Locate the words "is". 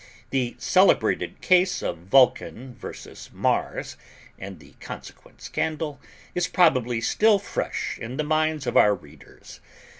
6.33-6.47